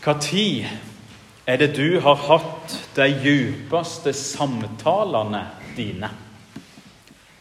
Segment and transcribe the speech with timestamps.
[0.00, 0.70] Når
[1.46, 5.42] er det du har hatt de djupeste samtalene
[5.76, 6.08] dine?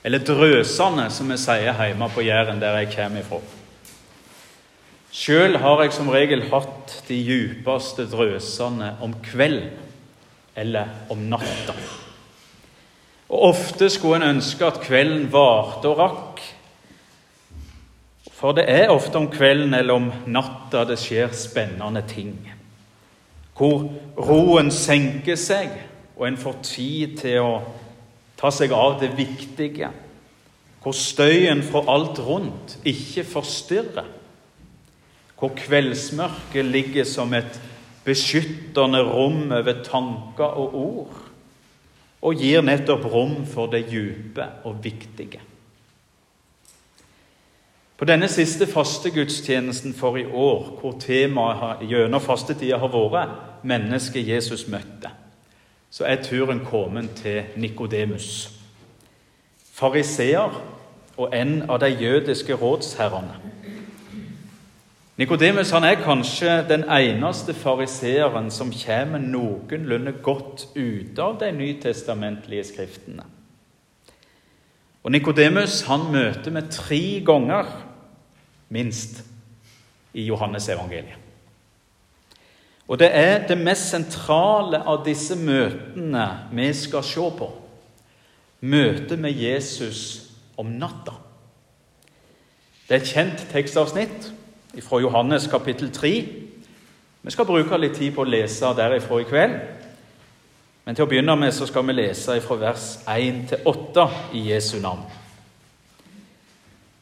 [0.03, 3.39] Eller drøsene, som vi sier hjemme på Jæren, der jeg kommer ifra.
[5.11, 9.71] Sjøl har jeg som regel hatt de djupeste drøsene om kvelden
[10.55, 11.73] eller om natta.
[13.29, 16.41] Og Ofte skulle en ønske at kvelden varte og rakk.
[18.39, 22.37] For det er ofte om kvelden eller om natta det skjer spennende ting
[23.59, 25.73] hvor roen senker seg,
[26.15, 27.55] og en får tid til å
[28.39, 29.89] ta seg av det viktige.
[30.79, 34.07] Hvor støyen fra alt rundt ikke forstyrrer.
[35.39, 37.59] Hvor kveldsmørket ligger som et
[38.05, 41.19] beskyttende rom over tanker og ord,
[42.23, 45.43] og gir nettopp rom for det dype og viktige.
[47.99, 53.29] På denne siste fastegudstjenesten for i år, hvor temaet gjennom fastetida har vært
[53.63, 55.11] 'mennesket Jesus møtte',
[55.91, 58.51] så er turen kommet til Nikodemus.
[59.73, 60.61] Fariseer
[61.17, 63.35] og en av de jødiske rådsherrene.
[65.17, 73.23] Nikodemus er kanskje den eneste fariseeren som kommer noenlunde godt ut av de nytestamentlige skriftene.
[75.03, 77.88] Og Nikodemus møter vi tre ganger
[78.69, 79.23] minst,
[80.13, 81.17] i Johannes evangeliet.
[82.89, 87.49] Og det er det mest sentrale av disse møtene vi skal se på.
[88.65, 91.13] Møtet med Jesus om natta.
[92.87, 94.31] Det er et kjent tekstavsnitt
[94.81, 96.13] fra Johannes kapittel 3.
[97.21, 99.59] Vi skal bruke litt tid på å lese derifra i kveld.
[100.85, 104.47] Men til å begynne med så skal vi lese fra vers 1 til 8 i
[104.49, 105.05] Jesu navn.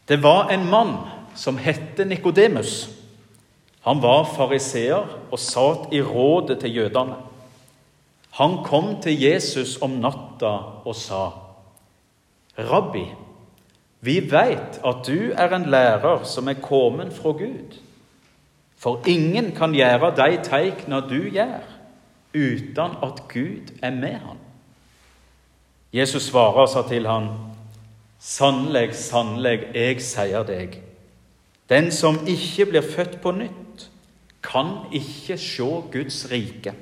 [0.08, 0.98] Det var en mann
[1.38, 2.90] som hette Nikodemus.
[3.86, 7.16] Han var fariseer og satt i rådet til jødene.
[8.38, 10.54] Han kom til Jesus om natta
[10.86, 11.30] og sa,
[12.58, 13.06] 'Rabbi,
[14.02, 17.80] vi veit at du er en lærer som er kommet fra Gud.'
[18.78, 21.64] For ingen kan gjøre de teikna du gjør,
[22.34, 24.38] uten at Gud er med han.
[25.94, 27.30] Jesus svarer og sa til han,
[28.20, 30.80] Sannelig, sannelig, jeg sier deg,
[31.70, 33.90] den som ikke blir født på nytt,
[34.44, 36.74] kan ikke se Guds rike.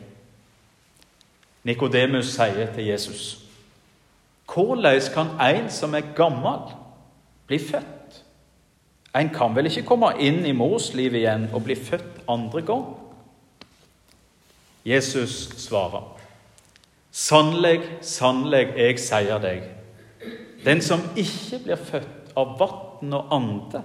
[1.66, 3.40] Nikodemus sier til Jesus.:
[4.46, 6.75] Hvordan kan en som er gammel,
[7.47, 8.22] bli født?
[9.16, 12.85] En kan vel ikke komme inn i mors liv igjen og bli født andre gang?
[14.85, 16.12] Jesus svarer.
[17.12, 19.63] Sannelig, sannelig, jeg sier deg,
[20.66, 23.81] den som ikke blir født av vann og ande,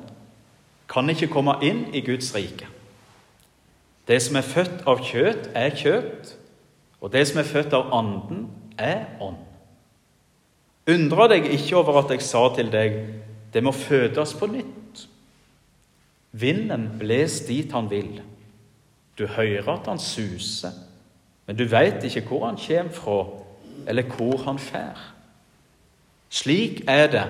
[0.91, 2.67] kan ikke komme inn i Guds rike.
[4.09, 6.33] Det som er født av kjøtt, er kjøtt,
[7.01, 9.39] og det som er født av Anden, er ånd.
[10.91, 12.97] Undra deg ikke over at jeg sa til deg,
[13.55, 15.05] det må fødes på nytt.
[16.33, 18.21] Vinden bles dit han vil.
[19.19, 20.75] Du hører at han suser,
[21.47, 23.19] men du veit ikke hvor han kommer fra,
[23.87, 24.99] eller hvor han fer.
[26.31, 27.27] Slik er det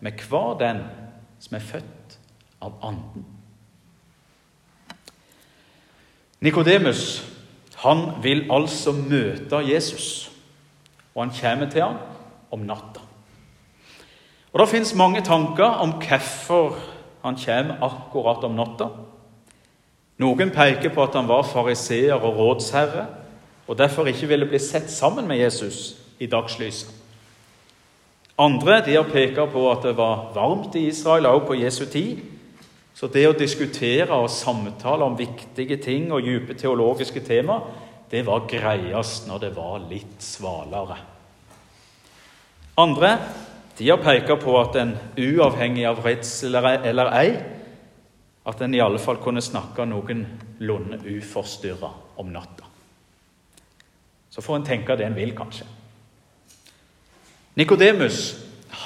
[0.00, 0.82] med hver den
[1.42, 1.95] som er født
[2.60, 3.24] av Anden.
[6.40, 7.22] Nikodemus
[7.76, 10.30] han vil altså møte Jesus,
[11.14, 11.98] og han kommer til ham
[12.52, 13.02] om natta.
[14.52, 16.78] Og Det fins mange tanker om hvorfor
[17.24, 18.88] han kommer akkurat om natta.
[20.18, 23.06] Noen peker på at han var fariseer og rådsherre,
[23.68, 26.88] og derfor ikke ville bli sett sammen med Jesus i dagslyset.
[28.38, 32.16] Andre de har pekt på at det var varmt i Israel også på Jesu tid,
[32.96, 37.58] så det å diskutere og samtale om viktige ting og dype teologiske tema,
[38.08, 40.96] det var greiest når det var litt svalere.
[42.80, 43.10] Andre
[43.76, 47.34] de har pekt på at en uavhengig av redsel eller ei,
[48.46, 52.64] at en i alle fall kunne snakke noenlunde uforstyrra om natta.
[54.30, 55.68] Så får en tenke det en vil, kanskje.
[57.56, 58.36] Nikodemus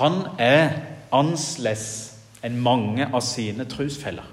[0.01, 0.73] han er
[1.15, 2.10] annerledes
[2.45, 4.27] enn mange av sine trosfeller.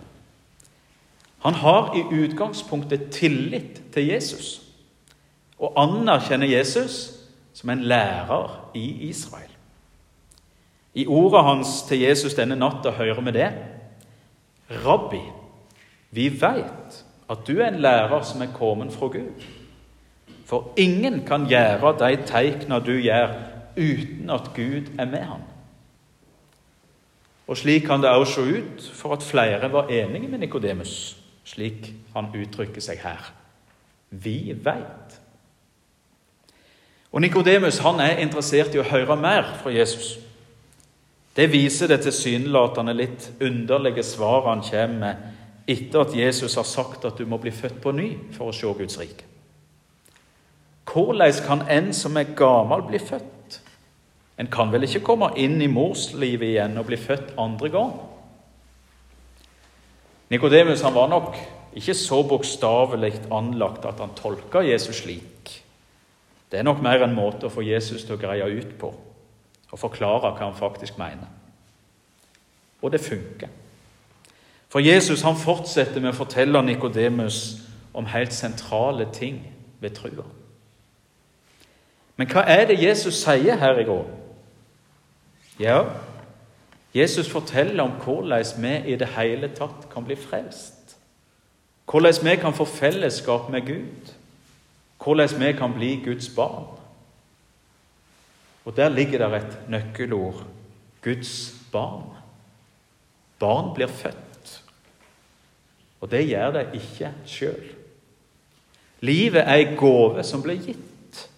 [1.45, 4.62] Han har i utgangspunktet tillit til Jesus
[5.57, 6.98] og anerkjenner Jesus
[7.54, 9.50] som en lærer i Israel.
[10.94, 13.50] I ordet hans til Jesus denne natta hører vi det.
[14.86, 15.21] Rabbi,
[16.12, 19.45] vi veit at du er en lærer som er kommet fra Gud.
[20.45, 23.33] For ingen kan gjøre de teikna du gjør,
[23.77, 25.44] uten at Gud er med ham.
[27.48, 31.18] Og slik kan det også se ut for at flere var enige med Nikodemus,
[31.48, 33.32] slik han uttrykker seg her.
[34.10, 35.20] Vi veit.
[37.12, 40.18] Og Nikodemus er interessert i å høre mer fra Jesus.
[41.36, 45.34] Det viser det tilsynelatende litt underlige svaret han kommer med
[45.68, 48.68] etter at Jesus har sagt at du må bli født på ny for å se
[48.80, 49.26] Guds rike.
[50.88, 53.37] Hvordan kan en som er gammel, bli født?
[54.38, 57.94] En kan vel ikke komme inn i morslivet igjen og bli født andre gang?
[60.30, 61.38] Nikodemus var nok
[61.78, 65.63] ikke så bokstavelig anlagt at han tolka Jesus slik.
[66.51, 68.94] Det er nok mer en måte å få Jesus til å greie ut på
[69.68, 71.28] og forklare hva han faktisk mener.
[72.81, 73.50] Og det funker.
[74.69, 77.57] For Jesus han fortsetter med å fortelle Nikodemus
[77.94, 79.42] om helt sentrale ting
[79.80, 80.24] ved trua.
[82.18, 84.06] Men hva er det Jesus sier her i går?
[85.59, 85.83] Ja,
[86.94, 90.98] Jesus forteller om hvordan vi i det hele tatt kan bli frelst.
[91.89, 94.13] Hvordan vi kan få fellesskap med Gud.
[95.04, 96.77] Hvordan vi kan bli Guds barn.
[98.65, 100.44] Og der ligger det et nøkkelord
[101.04, 102.18] Guds barn.
[103.39, 104.63] Barn blir født,
[106.01, 107.68] og det gjør de ikke sjøl.
[109.00, 111.30] Livet er ei gave som blir gitt,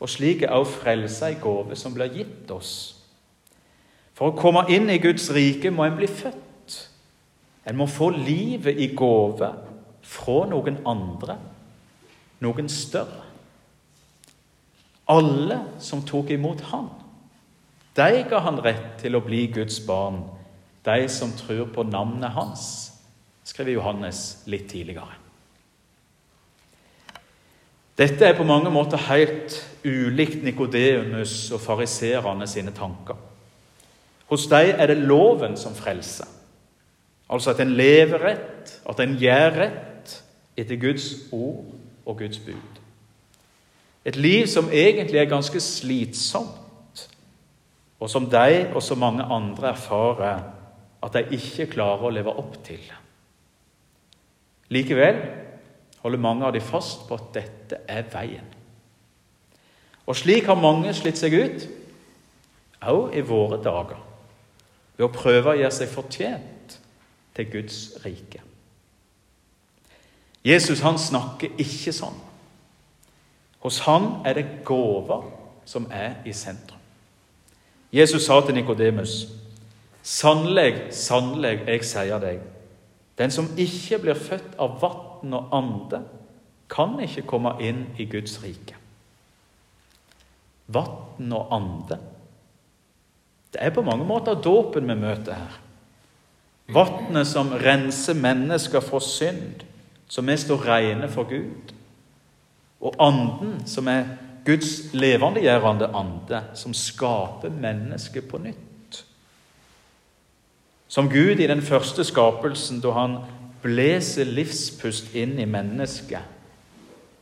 [0.00, 2.99] og slik er også frelse ei gave som blir gitt oss.
[4.20, 6.74] For å komme inn i Guds rike må en bli født.
[7.64, 9.48] En må få livet i gave
[10.04, 11.38] fra noen andre,
[12.44, 13.24] noen større.
[15.08, 16.90] Alle som tok imot Han,
[17.96, 20.20] de ga han rett til å bli Guds barn
[20.84, 22.66] de som tror på navnet hans,
[23.44, 25.16] skriver Johannes litt tidligere.
[27.96, 33.29] Dette er på mange måter helt ulikt Nikodemus og fariserene sine tanker.
[34.30, 36.28] Hos dem er det loven som frelser.
[37.30, 40.14] Altså at en lever rett, at en gjør rett
[40.58, 41.74] etter Guds ord
[42.06, 42.80] og Guds bud.
[44.04, 47.06] Et liv som egentlig er ganske slitsomt,
[48.00, 50.40] og som de og så mange andre erfarer
[51.02, 52.82] at de ikke klarer å leve opp til.
[54.70, 55.20] Likevel
[56.00, 58.46] holder mange av dem fast på at dette er veien.
[60.06, 61.66] Og slik har mange slitt seg ut,
[62.80, 63.98] òg i våre dager,
[65.00, 66.74] ved å prøve å gjøre seg fortjent
[67.32, 68.42] til Guds rike.
[70.44, 72.18] Jesus han snakker ikke sånn.
[73.64, 75.24] Hos han er det gåver
[75.64, 76.76] som er i sentrum.
[77.92, 79.24] Jesus sa til Nikodemus.:
[80.02, 82.44] Sannelig, sannelig, jeg sier deg,
[83.18, 86.04] den som ikke blir født av vann og ande,
[86.68, 88.76] kan ikke komme inn i Guds rike.
[90.68, 91.98] Vann og ande.
[93.52, 95.58] Det er på mange måter dåpen vi møter her.
[96.70, 99.64] Vannet som renser mennesker for synd,
[100.08, 101.74] som vi står rene for Gud.
[102.80, 104.04] Og anden, som er
[104.46, 109.04] Guds levendegjørende ande, som skaper mennesket på nytt.
[110.88, 113.18] Som Gud i den første skapelsen, da han
[113.62, 116.22] blåser livspust inn i mennesket,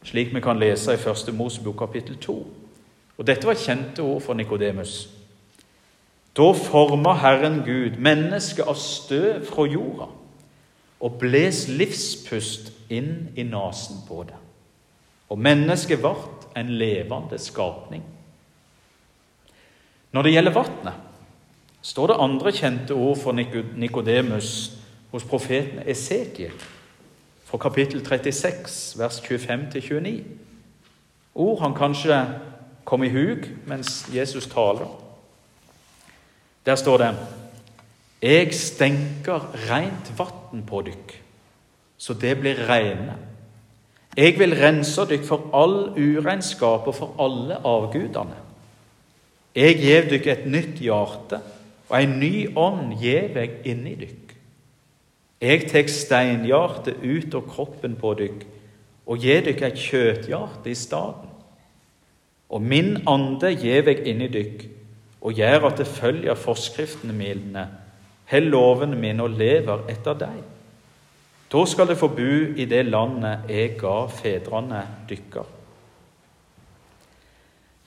[0.04, 2.36] slik vi kan lese i Første Mosebok kapittel 2.
[3.18, 5.08] Og Dette var kjente ord for Nikodemus.
[6.38, 10.06] Da forma Herren Gud mennesket av støv fra jorda
[10.98, 14.38] og bles livspust inn i nesen på det.
[15.28, 16.14] Og mennesket ble
[16.58, 18.04] en levende skapning.
[20.14, 20.94] Når det gjelder vannet,
[21.82, 24.52] står det andre kjente ord for Nikodemus
[25.10, 26.54] hos profeten Esekiel,
[27.44, 30.22] fra kapittel 36, vers 25-29.
[31.34, 32.22] Ord han kanskje
[32.84, 35.07] kom i hug mens Jesus taler.
[36.68, 37.14] Der står det
[38.22, 41.14] Jeg stenker rent vann på dykk,
[41.96, 43.14] så det blir reine.
[44.16, 48.36] Jeg vil rense dykk for all uregnskap og for alle avgudene.
[49.56, 51.40] Jeg gjev dykk et nytt hjerte
[51.88, 54.34] og en ny ånd gjev eg inni dykk.
[55.40, 58.44] Eg tek steinhjertet ut av kroppen på dykk
[59.08, 61.30] og gjev dykk et kjøthjarte i staden.
[62.50, 64.66] Og min ande gjev eg inni dykk
[65.20, 67.66] og gjør at det følger forskriftene mine,
[68.30, 70.42] held lovene mine og lever etter deg.
[71.48, 75.54] Da skal det få bo i det landet jeg ga fedrene dykker.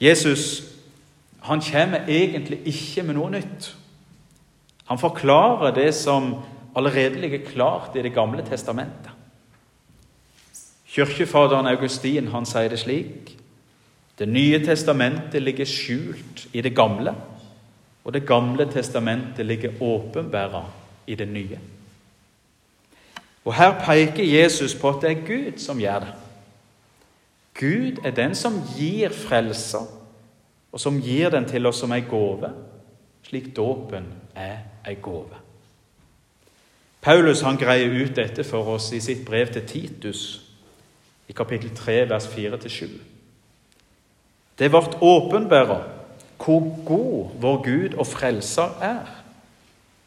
[0.01, 0.71] Jesus
[1.41, 3.71] han kommer egentlig ikke med noe nytt.
[4.85, 6.35] Han forklarer det som
[6.77, 9.09] allerede ligger klart i Det gamle testamentet.
[10.85, 13.37] Kirkefaderen Augustin han sier det slik
[14.21, 17.15] Det nye testamentet ligger skjult i det gamle,
[18.03, 20.65] og Det gamle testamentet ligger åpenbæra
[21.07, 21.59] i det nye.
[23.45, 26.13] Og Her peker Jesus på at det er Gud som gjør det.
[27.53, 29.87] Gud er den som gir frelser,
[30.71, 32.49] og som gir den til oss som ei gåve,
[33.23, 35.35] slik dåpen er ei gåve.
[37.01, 40.41] Paulus han greier ut dette for oss i sitt brev til Titus,
[41.27, 43.10] i kapittel 3, vers 4-7.
[44.61, 45.87] Det ble åpenbart
[46.41, 49.09] hvor god vår Gud og Frelser er,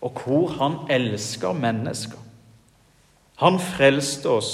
[0.03, 2.19] og hvor han elsker mennesker.
[3.43, 4.53] Han frelste oss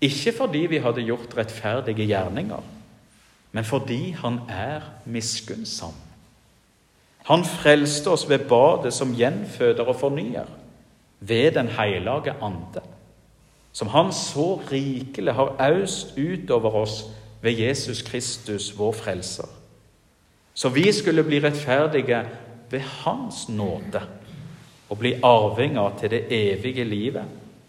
[0.00, 2.62] ikke fordi vi hadde gjort rettferdige gjerninger,
[3.52, 5.92] men fordi han er miskunnsom.
[7.28, 10.48] Han frelste oss ved badet som gjenføder og fornyer,
[11.20, 12.80] ved Den hellige ande,
[13.72, 17.04] som han så rikelig har aust utover oss
[17.40, 19.48] ved Jesus Kristus, vår frelser.
[20.54, 22.24] Så vi skulle bli rettferdige
[22.70, 24.02] ved Hans nåde
[24.88, 27.24] og bli arvinger til det evige livet,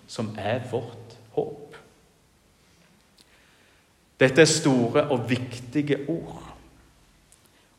[0.08, 1.76] som er vårt håp.
[4.20, 6.44] Dette er store og viktige ord.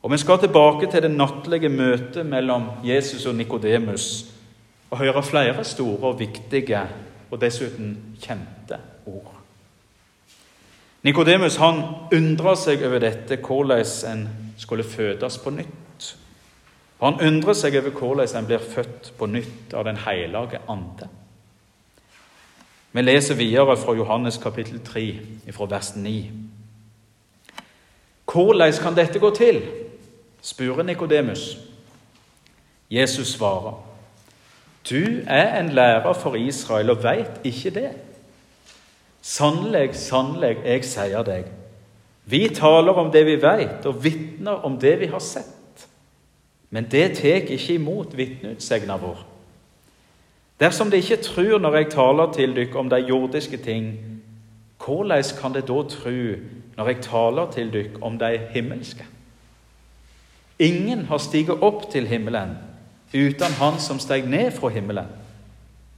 [0.01, 4.25] Og Vi skal tilbake til det nattlige møtet mellom Jesus og Nikodemus
[4.89, 6.81] og høre flere store og viktige
[7.31, 9.40] og dessuten kjente ord.
[11.03, 11.57] Nikodemus
[12.13, 14.27] undra seg over dette, hvordan en
[14.57, 16.17] skulle fødes på nytt.
[17.01, 21.09] Han undrer seg over hvordan en blir født på nytt av Den hellige ande.
[22.91, 25.19] Vi leser videre fra Johannes kapittel 3,
[25.51, 26.31] fra vers 9.
[28.31, 29.61] Hvordan kan dette gå til?
[30.41, 31.57] spør Nikodemus.
[32.91, 33.87] Jesus svarer,
[34.89, 37.91] Du er en lærer for Israel og veit ikke det.
[39.21, 41.49] Sannelig, sannelig, jeg sier deg,
[42.25, 45.87] vi taler om det vi vet, og vitner om det vi har sett.
[46.69, 49.25] Men det tar ikke imot vitneutsegna vår.
[50.61, 53.93] Dersom de ikke tror når jeg taler til dere om de jordiske ting,
[54.85, 56.35] hvordan kan de da tro
[56.77, 59.05] når jeg taler til dere om de himmelske?
[60.59, 62.57] Ingen har stiget opp til himmelen
[63.13, 65.07] uten Han som steg ned fra himmelen,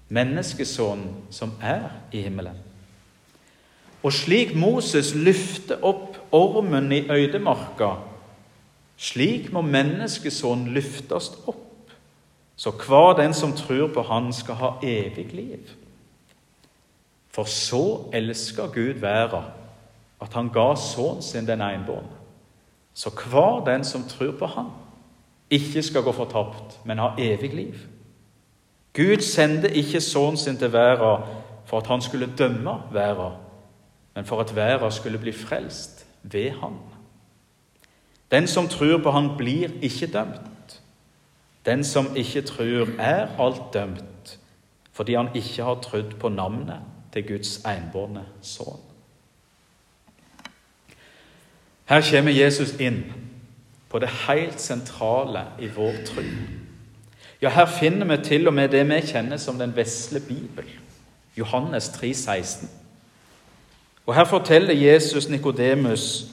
[0.10, 2.73] menneskesonen som er i himmelen.
[4.04, 7.94] Og slik Moses løfter opp ormen i øydemarka,
[8.98, 11.64] slik må menneskesonen løftes opp
[12.56, 15.70] så hver den som tror på Han, skal ha evig liv.
[17.30, 19.44] For så elsker Gud verden,
[20.22, 22.22] at Han ga Sønnen sin den enbårne.
[22.94, 24.70] Så hver den som tror på Han,
[25.50, 27.76] ikke skal gå fortapt, men ha evig liv.
[28.94, 31.26] Gud sendte ikke Sønnen sin til verden
[31.66, 33.32] for at han skulle dømme verden,
[34.16, 36.78] men for at verden skulle bli frelst ved Han.
[38.32, 40.82] Den som tror på Han, blir ikke dømt.
[41.66, 44.40] Den som ikke tror, er alt dømt,
[44.92, 46.80] fordi han ikke har trodd på navnet
[47.14, 48.82] til Guds enbårne sønn.
[51.86, 53.04] Her kommer Jesus inn
[53.90, 56.24] på det helt sentrale i vår tro.
[57.42, 60.66] Ja, her finner vi til og med det vi kjenner som den vesle Bibel,
[61.38, 62.70] Johannes 3, 16.
[64.06, 66.26] Og Her forteller Jesus Nikodemus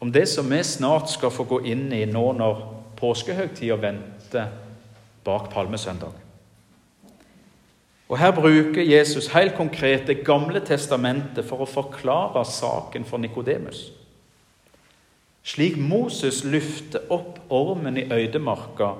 [0.00, 2.62] om det som vi snart skal få gå inn i nå når
[2.98, 4.50] påskehøytida venter
[5.24, 6.10] bak palmesøndag.
[8.08, 13.92] Og Her bruker Jesus helt konkret Det gamle testamentet for å forklare saken for Nikodemus.
[15.42, 18.92] Slik Moses løfter opp ormen i øydemarka,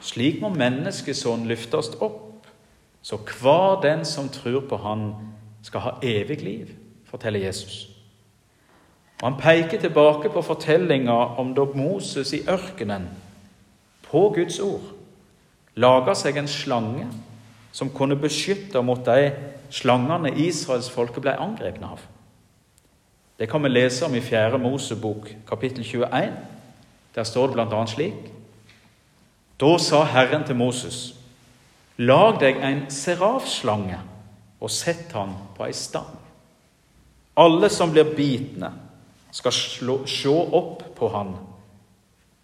[0.00, 2.46] slik må menneskesonen løftes opp,
[3.02, 5.14] så hver den som tror på Han,
[5.62, 6.74] skal ha evig liv,
[7.14, 7.88] forteller Jesus.
[9.22, 13.08] Og Han peker tilbake på fortellinga om da Moses i ørkenen,
[14.10, 14.90] på Guds ord,
[15.74, 17.06] laga seg en slange
[17.74, 19.32] som kunne beskytte mot de
[19.74, 22.02] slangene israelsfolket ble angrepet av.
[23.38, 24.58] Det kan vi lese om i 4.
[24.58, 26.36] Mosebok, kapittel 21.
[27.14, 27.86] Der står det bl.a.
[27.86, 28.30] slik
[29.60, 31.14] Da sa Herren til Moses.:
[31.96, 33.98] Lag deg en serafslange
[34.60, 36.23] og sett han på ei stang.
[37.34, 38.70] Alle som blir bitne,
[39.34, 41.32] skal slå, se opp på han.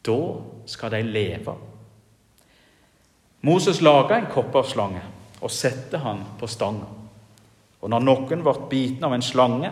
[0.03, 0.21] Da
[0.67, 1.55] skal de leve.
[3.41, 5.03] Moses laga en kopperslange
[5.41, 6.89] og sette han på stanga.
[7.81, 9.71] Og når noen ble biten av en slange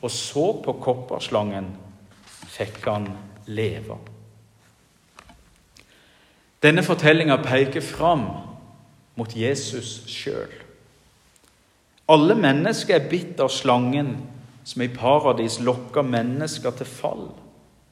[0.00, 1.72] og så på kopperslangen,
[2.50, 3.08] fikk han
[3.50, 3.96] leve.
[6.60, 8.26] Denne fortellinga peker fram
[9.16, 10.52] mot Jesus sjøl.
[12.10, 14.14] Alle mennesker er bitt av slangen
[14.64, 17.28] som i paradis lokker mennesker til fall,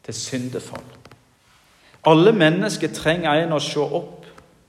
[0.04, 0.84] til syndefall.
[2.04, 4.26] Alle mennesker trenger en å se opp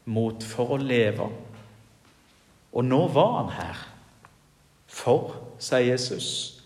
[0.09, 1.29] mot for å leve.
[2.73, 3.83] Og nå var han her.
[4.89, 6.59] For, sier Jesus,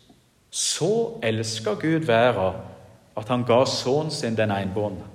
[0.50, 2.62] så elsker Gud verden
[3.18, 5.06] at han ga sønnen sin den enbårne.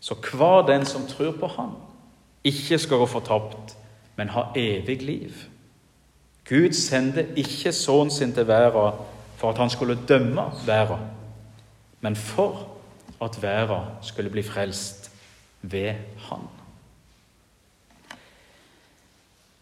[0.00, 1.76] Så hver den som tror på Han,
[2.44, 3.76] ikke skal gå fortapt,
[4.16, 5.34] men ha evig liv.
[6.48, 8.98] Gud sendte ikke sønnen sin til verden
[9.42, 10.98] for at han skulle dømme verden,
[12.00, 12.68] men for
[13.22, 15.10] at verden skulle bli frelst
[15.62, 15.94] ved
[16.28, 16.46] Han.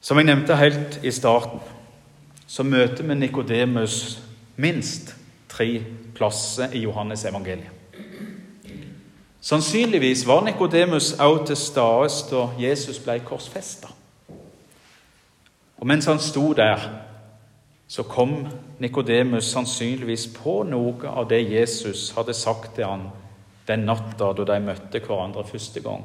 [0.00, 1.60] Som jeg nevnte helt i starten,
[2.46, 4.22] så møter vi Nikodemus
[4.56, 5.16] minst
[5.48, 5.84] tre
[6.14, 7.72] plasser i Johannes evangeliet.
[9.40, 13.88] Sannsynligvis var Nikodemus også til stede da Jesus ble korsfesta.
[15.78, 17.09] Og mens han sto der,
[17.90, 18.46] så kom
[18.78, 23.08] Nikodemus sannsynligvis på noe av det Jesus hadde sagt til han
[23.66, 26.04] den natta da de møtte hverandre første gang.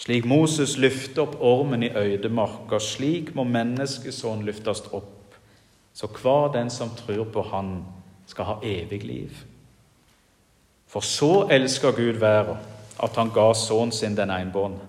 [0.00, 5.36] Slik Moses løfter opp ormen i øydemarka, slik må menneskesønnen løftes opp,
[5.94, 7.84] så hver den som tror på Han,
[8.26, 9.44] skal ha evig liv.
[10.88, 12.56] For så elsker Gud verden,
[13.02, 14.80] at Han ga sønnen sin den enbårne,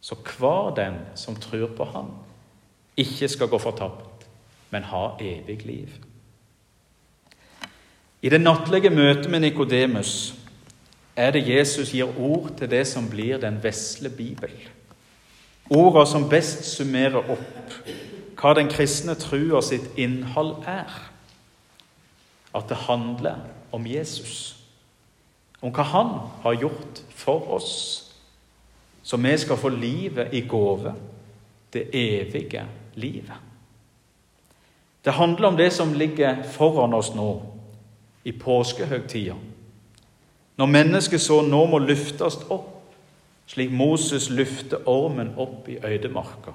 [0.00, 2.14] så hver den som tror på Han,
[2.96, 4.11] ikke skal gå fortapt,
[4.72, 5.88] men ha evig liv.
[8.22, 10.34] I det nattlige møtet med Nikodemus
[11.16, 14.52] er det Jesus gir ord til det som blir den vesle Bibel.
[15.70, 17.76] Ordene som best summerer opp
[18.38, 20.90] hva den kristne trua sitt innhold er.
[22.54, 24.56] At det handler om Jesus,
[25.62, 26.10] om hva han
[26.42, 27.70] har gjort for oss,
[29.02, 30.94] så vi skal få livet i gave,
[31.72, 33.51] det evige livet.
[35.02, 37.30] Det handler om det som ligger foran oss nå,
[38.24, 39.34] i påskehøgtida
[40.56, 42.68] når mennesket så nå må løftes opp,
[43.50, 46.52] slik Moses løfter ormen opp i øydemarka.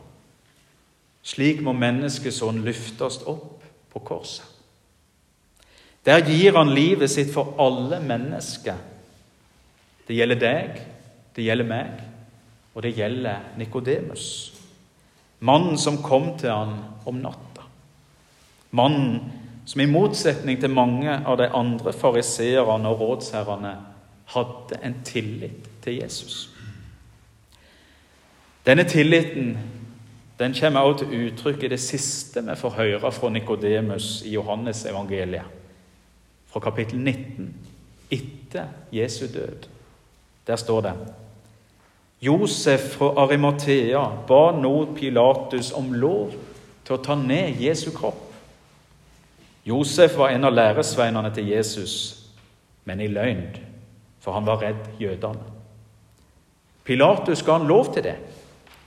[1.27, 4.45] Slik må menneskesønnen løftes opp på korset.
[6.07, 8.77] Der gir han livet sitt for alle mennesker.
[10.07, 10.77] Det gjelder deg,
[11.35, 11.97] det gjelder meg,
[12.71, 14.29] og det gjelder Nikodemus.
[15.43, 17.46] Mannen som kom til han om natta.
[18.71, 19.31] Mannen
[19.67, 23.73] som i motsetning til mange av de andre fariseerne og rådsherrene
[24.33, 26.49] hadde en tillit til Jesus.
[28.67, 29.57] Denne tilliten
[30.39, 34.85] den kommer også til uttrykk i det siste vi får høre fra Nikodemus i Johannes
[34.85, 35.47] evangeliet,
[36.47, 37.55] fra kapittel 19,
[38.11, 39.65] etter Jesu død.
[40.47, 40.93] Der står det
[42.21, 46.31] Josef fra Arimathea ba nå Pilatus om lov
[46.85, 48.26] til å ta ned Jesu kropp.
[49.67, 51.93] Josef var en av læresveinene til Jesus,
[52.87, 53.49] men i løgn
[54.27, 55.53] for han var redd jødene.
[56.83, 58.17] Pilatus ga han lov til det,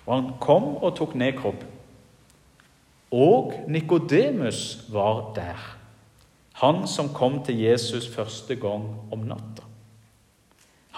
[0.05, 1.69] og han kom og tok ned kroppen.
[3.11, 5.57] Og Nikodemus var der,
[6.61, 9.65] han som kom til Jesus første gang om natta.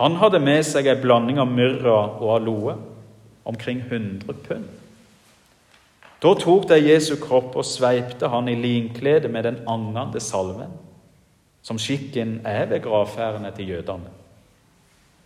[0.03, 2.75] Han hadde med seg ei blanding av myrra og aloe,
[3.47, 4.67] omkring 100 pund.
[6.23, 10.71] Da tok de Jesu kropp og sveipte han i linklede med den angende salven,
[11.63, 14.13] som skikken er ved gravferdene til jødene.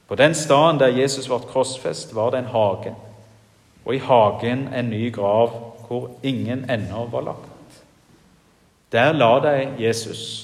[0.09, 2.95] På den staden der Jesus ble krossfest, var det en hage,
[3.85, 5.53] og i hagen en ny grav
[5.87, 7.83] hvor ingen ennå var lagt.
[8.93, 10.43] Der la de Jesus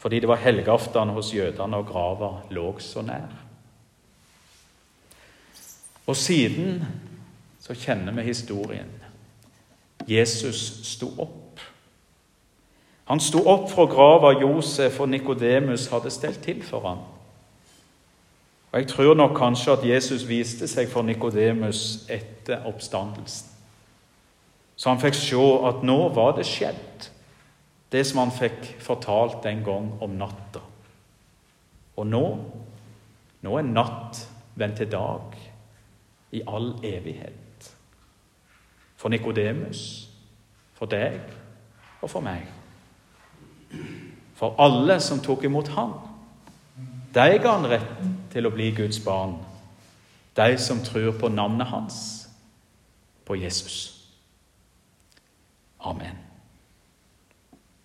[0.00, 3.28] fordi det var helgeaften hos jødene, og grava lå så nær.
[6.06, 6.80] Og siden
[7.60, 8.88] så kjenner vi historien.
[10.10, 11.60] Jesus sto opp.
[13.04, 17.00] Han sto opp fra grava Josef og Nikodemus hadde stelt til for ham.
[18.72, 23.48] Og Jeg tror nok kanskje at Jesus viste seg for Nikodemus etter oppstandelsen.
[24.76, 27.10] Så han fikk se at nå var det skjedd,
[27.92, 30.62] det som han fikk fortalt en gang om natta.
[31.96, 32.24] Og nå
[33.40, 34.20] nå er natt
[34.60, 35.36] vendt til dag
[36.36, 37.39] i all evighet.
[39.00, 40.08] For Nikodemus,
[40.76, 41.16] for deg
[42.02, 42.44] og for meg.
[44.36, 45.94] For alle som tok imot ham.
[47.14, 49.38] De ga han retten til å bli Guds barn,
[50.36, 51.96] de som tror på navnet hans,
[53.26, 53.80] på Jesus.
[55.80, 56.29] Amen.